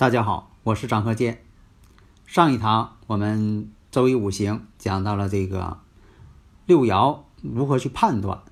[0.00, 1.44] 大家好，我是张鹤剑。
[2.24, 5.80] 上一堂我们周易五行讲到了这个
[6.64, 8.42] 六爻如何去判断。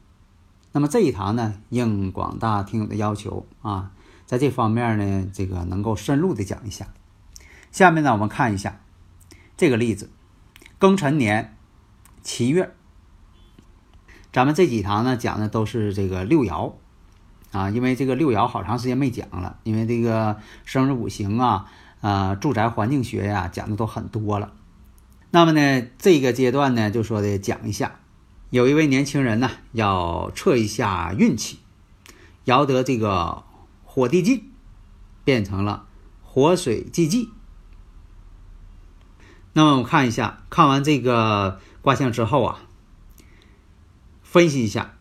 [0.72, 3.92] 那么这一堂呢，应广大听友的要求啊，
[4.26, 6.88] 在这方面呢，这个能够深入的讲一下。
[7.72, 8.82] 下面呢，我们看一下
[9.56, 10.10] 这个例子：
[10.78, 11.56] 庚辰年
[12.22, 12.74] 七月。
[14.30, 16.74] 咱们这几堂呢讲的都是这个六爻。
[17.50, 21.64] 啊，因为这个六爻好长时间没讲了，因为这个生日五行啊，
[22.02, 24.52] 呃，住宅环境学呀，讲的都很多了。
[25.30, 28.00] 那么呢，这个阶段呢，就说的讲一下，
[28.50, 31.60] 有一位年轻人呢，要测一下运气，
[32.44, 33.44] 爻得这个
[33.82, 34.50] 火地金，
[35.24, 35.86] 变成了
[36.22, 37.30] 火水既济。
[39.54, 42.60] 那么我看一下，看完这个卦象之后啊，
[44.22, 44.96] 分析一下，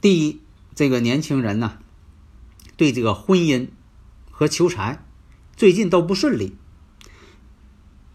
[0.00, 0.40] 第一，
[0.74, 1.76] 这个年轻人呢。
[2.80, 3.68] 对这个婚姻
[4.30, 5.04] 和求财，
[5.54, 6.56] 最近都不顺利。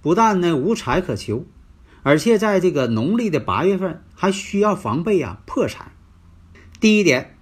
[0.01, 1.45] 不但呢无财可求，
[2.01, 5.91] 而且在这个农历的八月份还需要防备啊破财。
[6.79, 7.37] 第一点，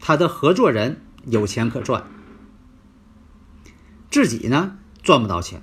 [0.00, 2.04] 他的合作人有钱可赚，
[4.10, 5.62] 自己呢赚不到钱。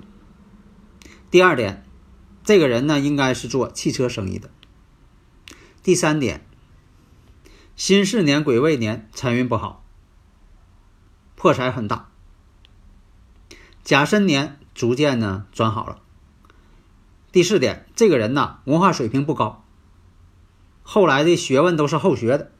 [1.30, 1.84] 第二点，
[2.42, 4.50] 这个人呢应该是做汽车生意的。
[5.84, 6.44] 第三点，
[7.76, 9.84] 辛巳年癸未年财运不好。
[11.40, 12.08] 破财很大，
[13.84, 16.00] 甲申年逐渐呢转好了。
[17.30, 19.62] 第四点，这个人呐文化水平不高，
[20.82, 22.50] 后来的学问都是后学的。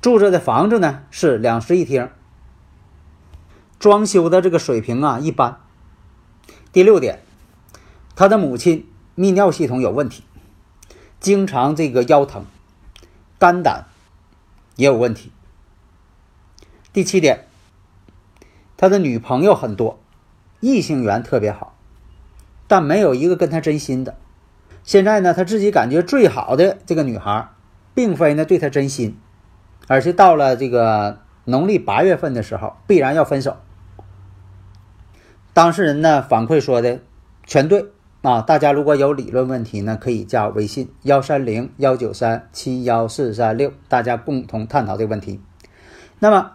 [0.00, 2.08] 住着的房子呢是两室一厅，
[3.80, 5.58] 装修的这个水平啊一般。
[6.72, 7.24] 第六点，
[8.14, 10.22] 他的母亲泌尿系统有问题，
[11.18, 12.44] 经常这个腰疼，
[13.40, 13.88] 肝胆
[14.76, 15.32] 也有问题。
[16.92, 17.46] 第七点，
[18.76, 19.98] 他的女朋友很多，
[20.60, 21.74] 异性缘特别好，
[22.66, 24.14] 但没有一个跟他真心的。
[24.84, 27.48] 现在呢，他自己感觉最好的这个女孩，
[27.94, 29.16] 并非呢对他真心，
[29.88, 33.56] 而是到了这个农历八月份的时候，必然要分手。
[35.54, 37.00] 当事人呢反馈说的
[37.46, 37.86] 全对
[38.20, 38.42] 啊！
[38.42, 45.40] 大家如果有理论问题呢，可以加微信幺三零幺九三七幺四三六，大家共同探讨这个问题。
[46.18, 46.52] 那么。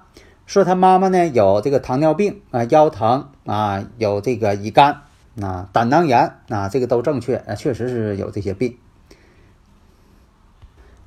[0.48, 5.02] 说他妈妈呢有这个糖尿病啊，腰疼啊，有这个乙肝
[5.42, 8.78] 啊，胆囊炎啊，这个都正确啊，确实是有这些病。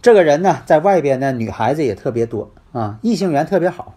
[0.03, 3.95] 这个人呢，在外边呢，女孩子也特别多啊，异性缘特别好。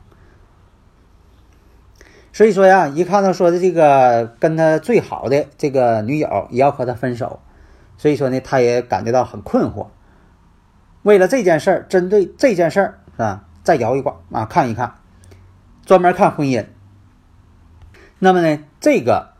[2.32, 7.42] 所以说呀，一看到说的这个跟他最好的这个女友也要和他分手，
[7.98, 9.88] 所以说呢，他也感觉到很困惑。
[11.02, 14.96] 为了这件事儿，针对这件事儿啊，再摇一卦啊，看一看。
[15.86, 16.66] 专门看婚姻，
[18.20, 19.34] 那么呢，这个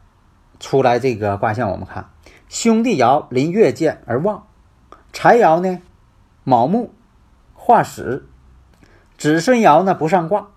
[0.60, 2.10] 出来这个卦象，我们看
[2.50, 4.46] 兄弟爻临月见而旺，
[5.14, 5.82] 财爻呢
[6.44, 6.94] 卯木
[7.54, 8.28] 化死，
[9.18, 10.50] 子孙爻呢不上卦，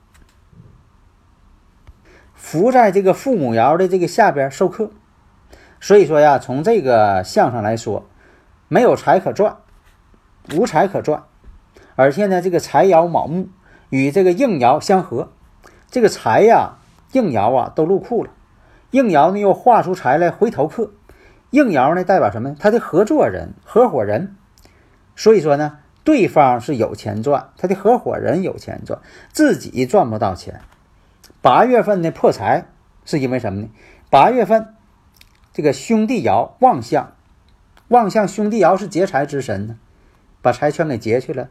[2.34, 4.90] 伏在这个父母爻的这个下边受克，
[5.80, 8.08] 所以说呀，从这个象上来说，
[8.66, 9.58] 没有财可赚，
[10.52, 11.22] 无财可赚，
[11.94, 13.48] 而且呢，这个财爻卯木
[13.90, 15.30] 与这个应爻相合。
[15.90, 16.78] 这个财呀，
[17.12, 18.30] 应爻啊都入库了，
[18.90, 20.90] 应爻呢又画出财来回头客，
[21.50, 22.56] 应爻呢代表什么呢？
[22.58, 24.36] 他的合作人、合伙人，
[25.14, 29.00] 所以说呢，对方是有钱赚，他的合伙人有钱赚，
[29.32, 30.60] 自己赚不到钱。
[31.40, 32.66] 八月份的破财
[33.04, 33.68] 是因为什么呢？
[34.10, 34.74] 八月份
[35.52, 37.12] 这个兄弟爻旺相，
[37.88, 39.78] 旺相兄弟爻是劫财之神呢，
[40.42, 41.48] 把财全给劫去了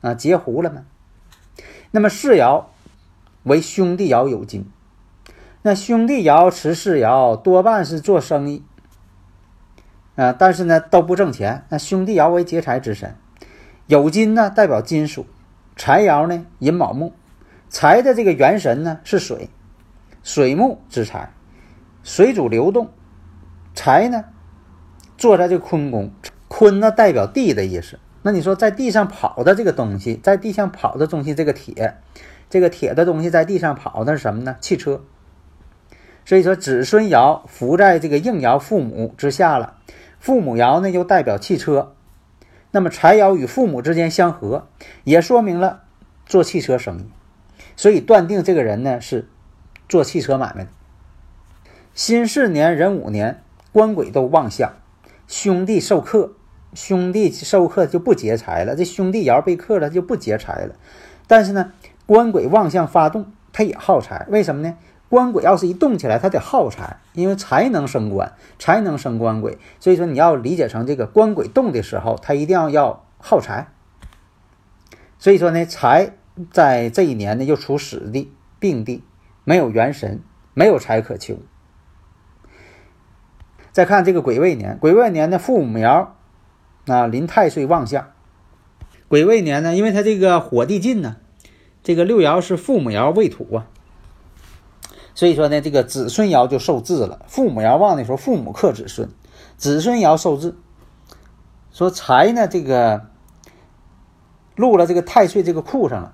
[0.00, 0.84] 啊，劫糊了嘛。
[1.92, 2.64] 那么世爻。
[3.46, 4.68] 为兄弟爻有金，
[5.62, 8.64] 那兄弟爻持世爻多半是做生意。
[10.16, 11.64] 啊，但是呢都不挣钱。
[11.68, 13.14] 那兄弟爻为劫财之神，
[13.86, 15.26] 有金呢代表金属，
[15.76, 17.12] 财爻呢寅卯木，
[17.68, 19.48] 财的这个元神呢是水，
[20.24, 21.32] 水木之财，
[22.02, 22.90] 水主流动，
[23.74, 24.24] 财呢
[25.16, 26.10] 坐在这个坤宫，
[26.48, 28.00] 坤呢代表地的意思。
[28.22, 31.98] 那你说在地上跑的这个东西，在地上跑的东西，这个铁，
[32.48, 34.56] 这个铁的东西在地上跑，那是什么呢？
[34.60, 35.02] 汽车。
[36.24, 39.78] 所以说子孙爻伏在这个应爻父母之下了，
[40.18, 41.94] 父母爻呢又代表汽车，
[42.72, 44.66] 那么财爻与父母之间相合，
[45.04, 45.84] 也说明了
[46.26, 47.04] 做汽车生意，
[47.76, 49.28] 所以断定这个人呢是
[49.88, 50.70] 做汽车买卖的。
[51.94, 54.74] 辛巳年壬午年，官鬼都旺相，
[55.28, 56.32] 兄弟受克，
[56.74, 60.74] 兄弟受克就不劫财了，这兄弟爻被克了就不劫财了。
[61.28, 61.72] 但是呢，
[62.06, 64.76] 官鬼旺相发动，他也耗财，为什么呢？
[65.08, 69.56] 官鬼要是一动起来，它得耗财，因为财能生官，才能生官鬼。
[69.78, 73.68] 所以说你要理解成这个官鬼动的时候，它一定要要耗财。
[75.18, 76.10] 所以说呢，财
[76.50, 79.04] 在这一年呢又处死地、病地，
[79.44, 80.20] 没有元神，
[80.54, 81.38] 没有财可求。
[83.70, 86.08] 再看这个癸未年，癸未年的父母爻
[86.86, 88.10] 啊临太岁旺相。
[89.06, 91.18] 癸未年呢，因为它这个火地进呢，
[91.86, 93.68] 这个六爻是父母爻未土啊。
[95.14, 97.24] 所以说呢，这个子孙爻就受制了。
[97.28, 99.08] 父母爻旺的时候，父母克子孙，
[99.56, 100.56] 子孙爻受制。
[101.70, 103.06] 说财呢，这个
[104.56, 106.12] 入了这个太岁这个库上了，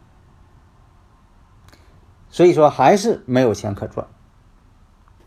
[2.28, 4.06] 所以说还是没有钱可赚。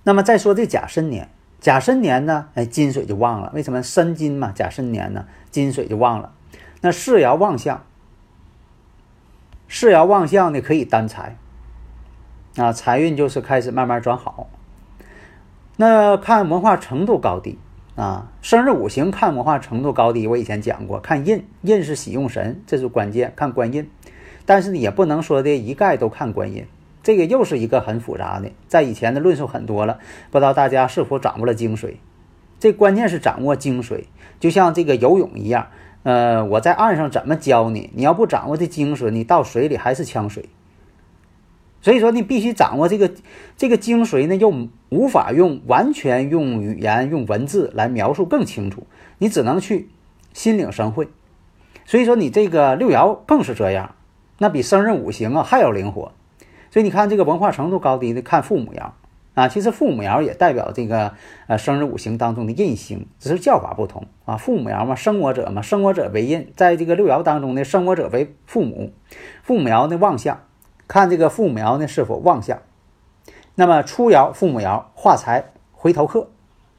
[0.03, 3.51] 那么再说这甲申年，甲申年呢，哎，金水就旺了。
[3.55, 4.51] 为什么申金嘛？
[4.51, 6.35] 甲申年呢，金水就旺了。
[6.81, 7.83] 那世爻旺相，
[9.67, 11.37] 世爻旺相呢，可以担财。
[12.57, 14.47] 啊，财运就是开始慢慢转好。
[15.77, 17.57] 那看文化程度高低
[17.95, 23.89] 啊，生日五行看文化程度高低，我以前讲过，看印，印是喜用神，这是关键，看官印。
[24.45, 26.65] 但是呢，也不能说的一概都看官印，
[27.03, 29.99] 这个又是一个很复杂的，在以前的论述很多了，
[30.31, 31.95] 不知道大家是否掌握了精髓？
[32.57, 34.05] 这关键是掌握精髓，
[34.39, 35.67] 就像这个游泳一样，
[36.05, 37.89] 呃，我在岸上怎么教你？
[37.95, 40.47] 你要不掌握这精髓，你到水里还是呛水。
[41.81, 43.11] 所以说，你必须掌握这个
[43.57, 44.53] 这个精髓呢，又
[44.89, 48.85] 无法用完全用语言、用文字来描述更清楚，
[49.17, 49.89] 你只能去
[50.31, 51.07] 心领神会。
[51.85, 53.95] 所以说，你这个六爻更是这样，
[54.37, 56.11] 那比生日五行啊还要灵活。
[56.69, 58.91] 所以你看，这个文化程度高低的看父母爻
[59.35, 61.13] 啊，其实父母爻也代表这个
[61.47, 64.37] 呃生日五行当中的印星，只是叫法不同啊。
[64.37, 68.93] 父母爻嘛，生我者嘛，生我者为印，在这个六爻当中呢，生我者为父母，
[69.43, 70.39] 父母爻呢旺相。
[70.87, 72.61] 看这个父母爻呢是否旺相，
[73.55, 76.29] 那么初爻父母爻化财回头客，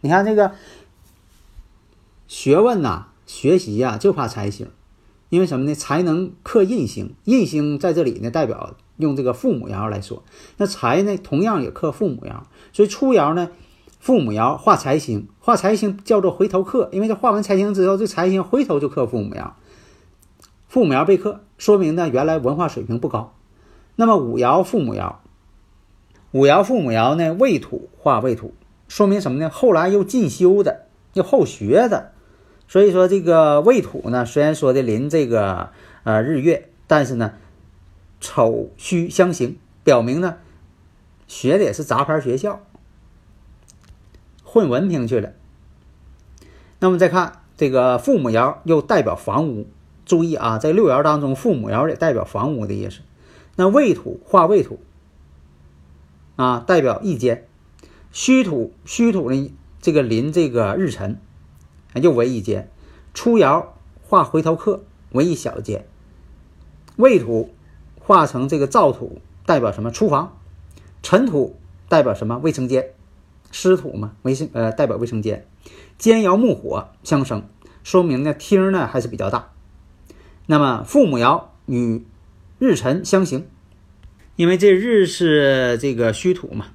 [0.01, 0.53] 你看这个
[2.29, 4.71] 学问呐，学习呀就怕财星，
[5.29, 5.75] 因为什么呢？
[5.75, 10.23] 财能克印星，印星在这里呢代表用这个父母爻来说，
[10.57, 13.51] 那财呢同样也克父母爻，所以初爻呢
[13.99, 19.51] 父母爻化财星，化财星叫做回头客，因为这化完财星之后，这财星回头就克父母爻，
[20.69, 23.35] 父母爻被克，说明呢原来文化水平不高。
[23.97, 25.15] 那么五爻父母爻，
[26.33, 27.35] 五爻父母爻呢？
[27.35, 28.53] 未土化未土，
[28.89, 29.49] 说明什么呢？
[29.49, 32.13] 后来又进修的，又后学的。
[32.69, 35.71] 所以说这个未土呢，虽然说的临这个
[36.03, 37.33] 呃日月，但是呢
[38.27, 40.39] 丑戌相刑，表明呢
[41.29, 42.61] 学的也是杂牌学校，
[44.43, 45.33] 混文凭去了。
[46.81, 49.69] 那么再看这个父母爻，又代表房屋。
[50.05, 52.99] 注意啊，在六爻当中，父母爻也代表房屋的意思。
[53.55, 54.81] 那未土化未土，
[56.35, 57.45] 啊，代表一间；
[58.11, 61.21] 虚土虚土呢，这个临这个日辰，
[61.95, 62.67] 又为一间；
[63.15, 63.67] 初爻
[64.03, 65.83] 化回头客为一小间；
[66.97, 67.55] 未土
[68.07, 69.91] 化成这个燥土，代表什么？
[69.91, 70.29] 厨房；
[71.03, 71.59] 尘土
[71.89, 72.39] 代表什么？
[72.39, 72.85] 卫生间；
[73.51, 75.41] 湿土嘛，卫生呃代表卫生间；
[75.99, 77.49] 间爻木火相生，
[77.83, 79.51] 说明呢厅呢还是比较大。
[80.47, 82.05] 那么父母爻与
[82.61, 83.49] 日辰相刑，
[84.37, 86.67] 因为这日是这个虚土嘛，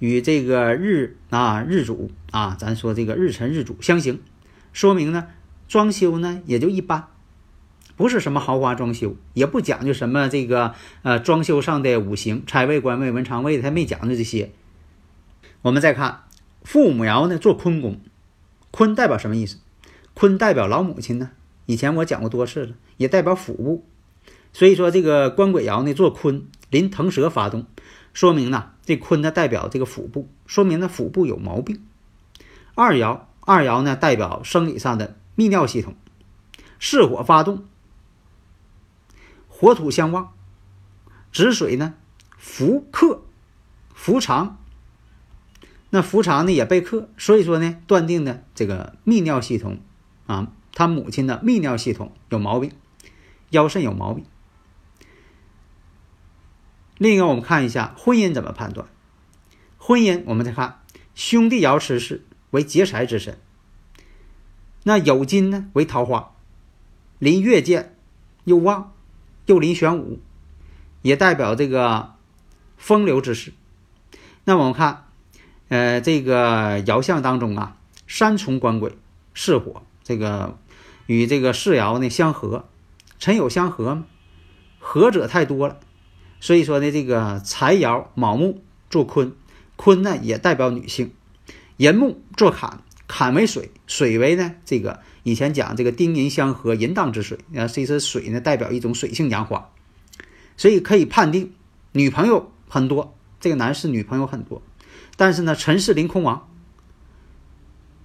[0.00, 4.20] 与这个日啊日主啊，咱说这个日辰日主相刑，
[4.72, 5.28] 说明呢
[5.68, 7.06] 装修呢也就一般，
[7.96, 14.50] 不是什么豪华装修，也不讲究什么这个呃装修上的五行、财位、官位、文昌位，他没讲究这些。
[15.62, 16.24] 我们再看
[16.62, 18.00] 父母爻呢做坤宫，
[18.70, 19.58] 坤代表什么意思？
[20.12, 21.30] 坤代表老母亲呢？
[21.66, 23.84] 以前我讲过多次了，也代表腹部。
[24.52, 27.66] 所以说，这个官鬼爻呢做坤，临腾蛇发动，
[28.12, 31.82] 说明呢这坤呢代表这个腹部，说明呢腹部有毛病。
[32.74, 35.94] 二爻，二爻呢代表生理上的泌尿系统，
[36.78, 37.64] 巳火发动，
[39.64, 40.34] 火土相旺，
[41.32, 41.94] 子水呢
[42.36, 43.22] 伏克，
[43.94, 44.58] 伏长。
[45.88, 49.80] 那伏长呢也被克，所以说呢，断定呢这个泌尿系统
[50.26, 52.72] 啊，他母亲的泌尿系统有毛病，
[53.48, 54.26] 腰肾有毛病。
[56.98, 58.86] 另一个，我们看一下婚姻怎么判断。
[59.78, 60.82] 婚姻，我们再看
[61.14, 63.40] 兄弟爻持世为劫财之身，
[64.82, 66.34] 那酉金呢为桃花，
[67.18, 67.96] 临月见
[68.44, 68.92] 又旺，
[69.46, 70.20] 又临玄武，
[71.02, 72.14] 也代表这个
[72.76, 73.52] 风流之势。
[74.44, 75.04] 那我们看，
[75.68, 78.96] 呃，这个爻象当中啊，三重官鬼
[79.34, 80.58] 巳火，这个
[81.06, 82.66] 与这个巳爻呢相合，
[83.18, 84.06] 辰酉相合吗？
[84.78, 85.80] 合者太多了，
[86.40, 89.34] 所以说呢，这个财爻卯木做坤。
[89.76, 91.12] 坤呢也代表女性，
[91.78, 99.70] 寅木做坎，坎为水，水为呢这个以前讲这个丁寅相合，淫荡之水啊，其实水呢代表一种水性杨花，
[100.56, 101.52] 所以可以判定
[101.92, 104.62] 女朋友很多，这个男士女朋友很多，
[105.16, 106.48] 但是呢辰巳临空亡，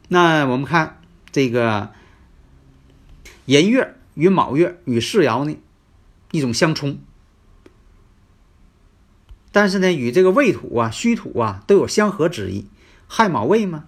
[0.07, 1.01] 那我们看
[1.31, 1.91] 这个
[3.45, 5.57] 寅月与卯月与巳爻呢
[6.31, 6.99] 一种相冲。
[9.51, 12.67] 但是呢，与这个未土啊、戌土啊都有相合之意，
[13.07, 13.85] 亥卯未嘛，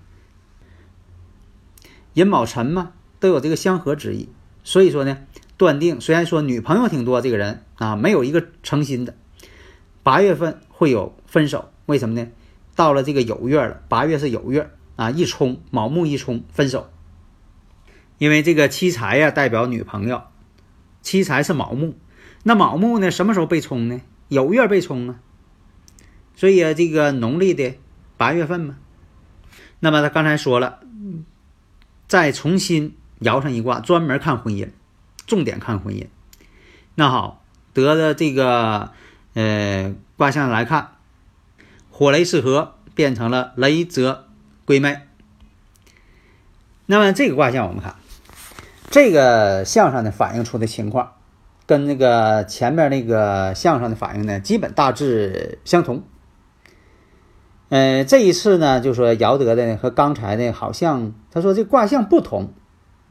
[2.14, 4.30] 寅卯辰嘛，都有这个相合之意。
[4.64, 5.18] 所以说呢，
[5.58, 9.16] 断定虽然说女朋友挺多，这个人啊没有一个诚心的。
[10.04, 12.28] 八月份会有分手，为什么呢？
[12.76, 16.90] 到了这个酉月了，八月是酉月啊，一冲卯木一冲分手。
[18.18, 20.24] 因为这个七财呀代表女朋友，
[21.02, 21.96] 七财是卯木，
[22.44, 24.02] 那卯木呢什么时候被冲呢？
[24.30, 25.20] 酉月被冲啊。
[26.36, 27.76] 所以啊，这个农历的
[28.18, 28.78] 八月份嘛，
[29.80, 30.80] 那么他刚才说了，
[32.12, 34.72] 再重新摇上一卦，专门看婚姻，
[35.26, 36.08] 重点看婚姻。
[36.96, 37.42] 那好，
[37.72, 38.92] 得的这个
[39.34, 40.90] 呃卦象来看，
[41.90, 44.28] 火雷四合变成了雷泽
[44.66, 45.04] 归妹。
[46.86, 47.96] 那么这个卦象我们看，
[48.90, 51.14] 这个象上的反映出的情况，
[51.66, 56.04] 跟那个前面那个象上的反应呢，基本大致相同。
[57.74, 62.50] 嗯，这一次呢，就说尧德的和刚才呢，好像他说这卦象不同，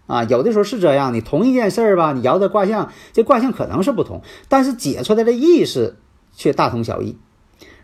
[0.06, 5.96] 啊，有的时候是这样的，同一件事儿吧，你摇的卦象这卦象可能是不同，但是解出来的意思
[6.36, 7.16] 却大同小异。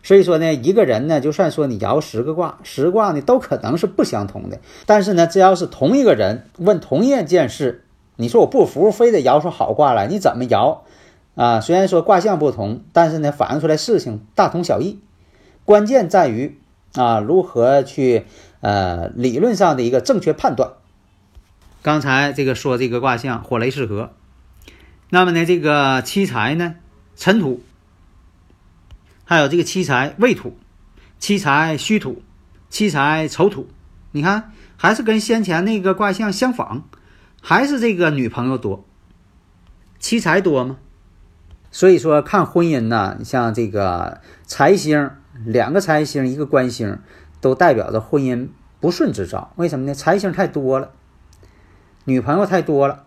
[0.02, 7.84] 所以说呢，一个人呢，就算说你摇十个卦，十卦呢都可能是不相同的，但是呢，只要是同一个人问同一件事，
[8.16, 10.84] 你说我不服，非得摇出好卦来，你怎么摇
[11.36, 11.62] 啊？
[11.62, 15.00] 虽然说卦象不同，但是呢，反映出来事情大同小异，
[15.64, 16.58] 关键在于。
[16.96, 18.24] 啊，如何去
[18.60, 20.72] 呃理论上的一个正确判断？
[21.82, 24.12] 刚才这个说这个卦象火雷适合，
[25.10, 26.76] 那么呢这个七财呢
[27.14, 27.62] 辰土，
[29.24, 30.56] 还有这个七财未土、
[31.18, 32.22] 七财戌土、
[32.70, 33.68] 七财丑土，
[34.12, 36.80] 你看还是跟先前那个卦象相仿，
[37.42, 38.84] 还是这个女朋友多，
[39.98, 40.78] 七财多吗？
[41.70, 45.10] 所以说看婚姻呢，像这个财星。
[45.44, 46.98] 两个财星，一个官星，
[47.40, 48.48] 都代表着婚姻
[48.80, 49.52] 不顺之兆。
[49.56, 49.94] 为什么呢？
[49.94, 50.92] 财星太多了，
[52.04, 53.04] 女朋友太多了，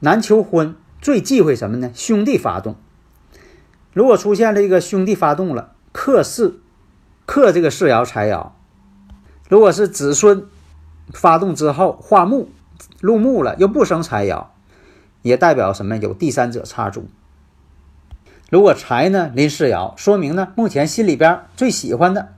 [0.00, 0.74] 难求婚。
[0.98, 1.92] 最忌讳什么呢？
[1.94, 2.74] 兄弟发动。
[3.92, 6.60] 如果出现了一个兄弟发动了，克巳，
[7.26, 8.50] 克这个巳爻财爻。
[9.48, 10.46] 如果是子孙
[11.12, 12.48] 发动之后化木
[13.00, 14.46] 入木了，又不生财爻，
[15.22, 15.96] 也代表什么？
[15.98, 17.08] 有第三者插足。
[18.48, 22.34] 如果财呢临世爻，说明呢目前心里边最喜欢的，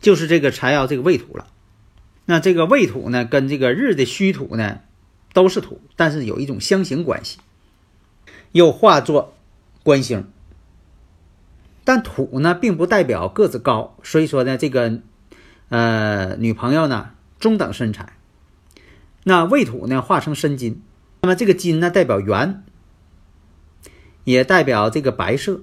[0.00, 1.48] 就是这个财爻这个未土了。
[2.26, 4.78] 那这个未土呢，跟这个日的戌土呢，
[5.32, 7.38] 都是土，但是有一种相形关系，
[8.52, 9.34] 又化作
[9.82, 10.28] 官星。
[11.82, 15.00] 但土呢，并不代表个子高，所以说呢，这个
[15.70, 18.12] 呃女朋友呢中等身材。
[19.24, 20.80] 那未土呢化成申金，
[21.22, 22.62] 那么这个金呢代表圆。
[24.24, 25.60] 也代表这个白色，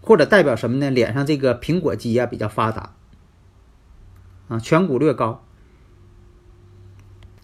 [0.00, 0.90] 或者代表什么呢？
[0.90, 2.94] 脸上这个苹果肌啊比较发达，
[4.48, 5.44] 啊颧骨略高。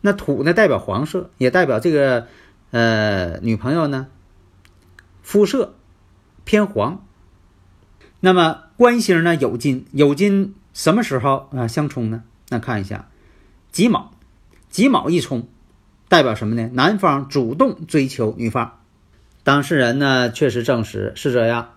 [0.01, 2.29] 那土呢代表黄色，也代表这个
[2.71, 4.07] 呃女朋友呢
[5.23, 5.75] 肤色
[6.45, 7.05] 偏黄。
[8.21, 12.23] 那么官星呢酉金，酉金什么时候啊相冲呢？
[12.49, 13.09] 那看一下
[13.71, 14.13] 己卯，
[14.71, 15.49] 己卯一冲，
[16.09, 16.71] 代表什么呢？
[16.73, 18.78] 男方主动追求女方。
[19.45, 21.71] 当事人呢，确实证实是这样。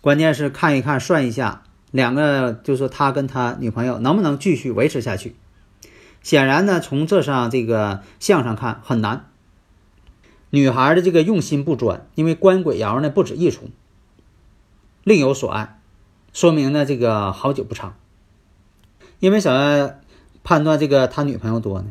[0.00, 5.36] 关键是看一看、算一下，两个就是他跟他女朋友能不能继续维持下去。
[6.22, 9.26] 显然呢，从这上这个相上看很难。
[10.50, 13.70] 女孩的这个用心不专，因为官鬼爻呢不止一重，
[15.02, 15.78] 另有所爱。
[16.32, 17.94] 说明呢这个好久不长。
[19.18, 19.92] 因为什么
[20.42, 21.90] 判断这个他女朋友多呢？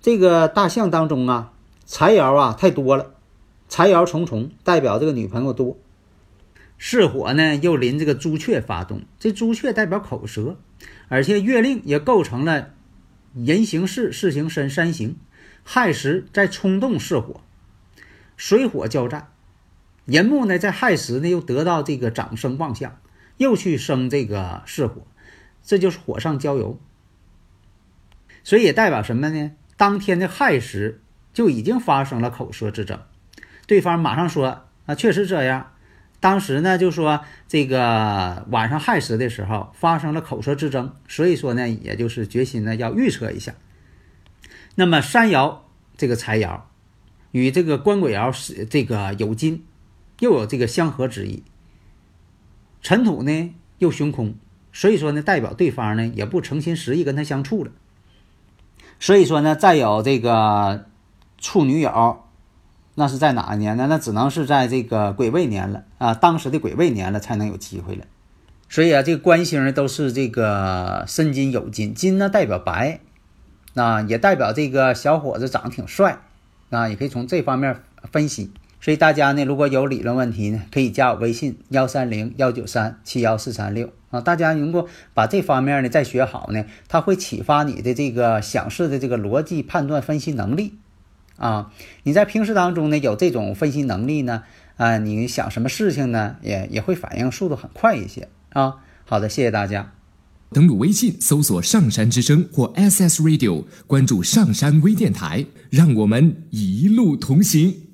[0.00, 1.52] 这个大象当中啊，
[1.84, 3.10] 财爻啊太多了，
[3.68, 5.78] 财爻重重，代表这个女朋友多。
[6.78, 10.58] 巳火呢又临这个朱雀发动，这朱雀代表口舌，
[11.08, 12.70] 而且月令也构成了
[13.34, 15.16] 人行巳，巳行身，三行。
[15.64, 17.42] 亥时在冲动巳火，
[18.38, 19.28] 水火交战，
[20.06, 22.98] 寅木呢在亥时呢又得到这个长生旺相，
[23.36, 25.06] 又去生这个巳火，
[25.62, 26.80] 这就是火上浇油。
[28.42, 29.50] 所以也代表什么呢？
[29.76, 31.02] 当天的亥时
[31.34, 33.02] 就已经发生了口舌之争，
[33.68, 35.70] 对方马上说啊，确实这样。
[36.20, 43.54] 当时呢就说这个晚上亥时的时候发生了口舌之争，所以说呢也就是决心呢要预测一下。
[44.74, 45.58] 那么山爻
[45.96, 46.62] 这个财爻
[47.30, 49.64] 与这个官鬼爻是这个有金，
[50.18, 51.44] 又有这个相合之意。
[52.80, 54.34] 尘土呢又凶空，
[54.72, 57.70] 所以说呢代表对方呢也不诚心实意跟他相处了。
[58.98, 60.86] 所以说呢再有这个
[61.36, 62.24] 处女友，
[62.98, 63.86] 那是在哪一年呢？
[63.88, 68.04] 那只能是在这个癸未年了啊，当时的癸未年了才能有机会了。
[68.68, 72.98] 所以啊，这个官星都是这个申金酉金，金呢代表白。
[73.74, 76.18] 那也代表这个小伙子长得挺帅，
[76.70, 78.50] 啊，也可以从这方面分析。
[78.80, 84.20] 所以大家呢，如果有理论问题呢，可以加我微信幺三零幺九三七幺四三六啊。
[84.20, 90.78] 大家能够把这方面呢再学好呢，它会启发你的这个想事的这个逻辑判断分析能力
[91.38, 91.72] 啊。
[92.02, 94.42] 你在平时当中呢有这种分析能力呢，
[94.76, 98.74] 啊，你想什么事情呢，也也会反应速度很快一些啊。
[99.06, 99.92] 好的，谢谢大家。
[100.50, 107.87] 登录微信，搜索“上山之声”或 SS Radio，关注上山微电台，让我们一路同行。